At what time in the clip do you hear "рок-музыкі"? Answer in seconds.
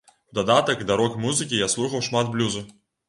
1.01-1.61